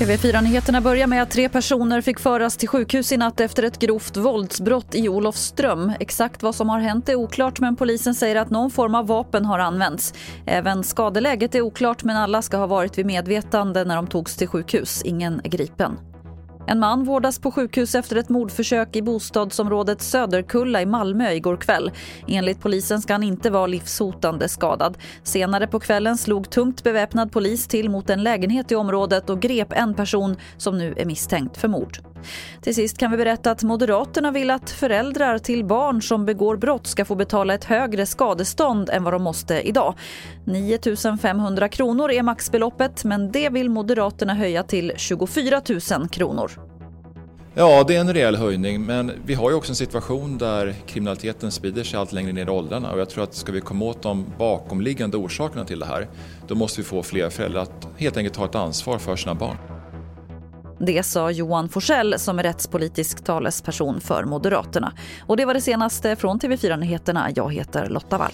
TV4-nyheterna 0.00 0.80
börjar 0.80 1.06
med 1.06 1.22
att 1.22 1.30
tre 1.30 1.48
personer 1.48 2.00
fick 2.00 2.18
föras 2.18 2.56
till 2.56 2.68
sjukhus 2.68 3.12
i 3.12 3.16
natt 3.16 3.40
efter 3.40 3.62
ett 3.62 3.78
grovt 3.78 4.16
våldsbrott 4.16 4.94
i 4.94 5.08
Olofström. 5.08 5.92
Exakt 6.00 6.42
vad 6.42 6.54
som 6.54 6.68
har 6.68 6.80
hänt 6.80 7.08
är 7.08 7.14
oklart 7.14 7.60
men 7.60 7.76
polisen 7.76 8.14
säger 8.14 8.36
att 8.36 8.50
någon 8.50 8.70
form 8.70 8.94
av 8.94 9.06
vapen 9.06 9.44
har 9.44 9.58
använts. 9.58 10.14
Även 10.46 10.84
skadeläget 10.84 11.54
är 11.54 11.60
oklart 11.60 12.04
men 12.04 12.16
alla 12.16 12.42
ska 12.42 12.56
ha 12.56 12.66
varit 12.66 12.98
vid 12.98 13.06
medvetande 13.06 13.84
när 13.84 13.96
de 13.96 14.06
togs 14.06 14.36
till 14.36 14.48
sjukhus. 14.48 15.02
Ingen 15.04 15.40
är 15.44 15.48
gripen. 15.48 16.09
En 16.66 16.78
man 16.78 17.04
vårdas 17.04 17.38
på 17.38 17.50
sjukhus 17.50 17.94
efter 17.94 18.16
ett 18.16 18.28
mordförsök 18.28 18.96
i 18.96 19.02
bostadsområdet 19.02 20.02
Söderkulla 20.02 20.82
i 20.82 20.86
Malmö 20.86 21.32
igår 21.32 21.56
kväll. 21.56 21.90
Enligt 22.28 22.60
polisen 22.60 23.02
ska 23.02 23.14
han 23.14 23.22
inte 23.22 23.50
vara 23.50 23.66
livshotande 23.66 24.48
skadad. 24.48 24.98
Senare 25.22 25.66
på 25.66 25.80
kvällen 25.80 26.18
slog 26.18 26.50
tungt 26.50 26.82
beväpnad 26.82 27.32
polis 27.32 27.68
till 27.68 27.90
mot 27.90 28.10
en 28.10 28.22
lägenhet 28.22 28.72
i 28.72 28.74
området 28.74 29.30
och 29.30 29.40
grep 29.40 29.72
en 29.72 29.94
person 29.94 30.36
som 30.56 30.78
nu 30.78 30.94
är 30.96 31.04
misstänkt 31.04 31.56
för 31.56 31.68
mord. 31.68 32.09
Till 32.60 32.74
sist 32.74 32.98
kan 32.98 33.10
vi 33.10 33.16
berätta 33.16 33.50
att 33.50 33.62
Moderaterna 33.62 34.30
vill 34.30 34.50
att 34.50 34.70
föräldrar 34.70 35.38
till 35.38 35.64
barn 35.64 36.02
som 36.02 36.26
begår 36.26 36.56
brott 36.56 36.86
ska 36.86 37.04
få 37.04 37.14
betala 37.14 37.54
ett 37.54 37.64
högre 37.64 38.06
skadestånd 38.06 38.90
än 38.90 39.04
vad 39.04 39.14
de 39.14 39.22
måste 39.22 39.60
idag. 39.60 39.94
9 40.44 40.78
500 41.22 41.68
kronor 41.68 42.10
är 42.10 42.22
maxbeloppet 42.22 43.04
men 43.04 43.32
det 43.32 43.48
vill 43.48 43.70
Moderaterna 43.70 44.34
höja 44.34 44.62
till 44.62 44.92
24 44.96 45.62
000 45.98 46.08
kronor. 46.08 46.50
Ja, 47.54 47.84
det 47.88 47.96
är 47.96 48.00
en 48.00 48.12
rejäl 48.14 48.36
höjning 48.36 48.82
men 48.82 49.12
vi 49.26 49.34
har 49.34 49.50
ju 49.50 49.56
också 49.56 49.72
en 49.72 49.76
situation 49.76 50.38
där 50.38 50.74
kriminaliteten 50.86 51.52
sprider 51.52 51.84
sig 51.84 51.98
allt 52.00 52.12
längre 52.12 52.32
ner 52.32 52.46
i 52.46 52.50
åldrarna 52.50 52.92
och 52.92 53.00
jag 53.00 53.10
tror 53.10 53.24
att 53.24 53.34
ska 53.34 53.52
vi 53.52 53.60
komma 53.60 53.84
åt 53.84 54.02
de 54.02 54.26
bakomliggande 54.38 55.16
orsakerna 55.16 55.64
till 55.64 55.78
det 55.78 55.86
här 55.86 56.08
då 56.48 56.54
måste 56.54 56.80
vi 56.80 56.84
få 56.84 57.02
fler 57.02 57.30
föräldrar 57.30 57.62
att 57.62 57.88
helt 57.96 58.16
enkelt 58.16 58.34
ta 58.34 58.44
ett 58.44 58.54
ansvar 58.54 58.98
för 58.98 59.16
sina 59.16 59.34
barn. 59.34 59.56
Det 60.82 61.02
sa 61.02 61.30
Johan 61.30 61.68
Forsell 61.68 62.18
som 62.18 62.38
är 62.38 62.42
rättspolitisk 62.42 63.24
talesperson 63.24 64.00
för 64.00 64.24
Moderaterna. 64.24 64.92
Och 65.26 65.36
det 65.36 65.44
var 65.44 65.54
det 65.54 65.60
senaste 65.60 66.16
från 66.16 66.38
TV4 66.38 66.76
Nyheterna. 66.76 67.28
Jag 67.34 67.54
heter 67.54 67.88
Lotta 67.88 68.18
Wall. 68.18 68.32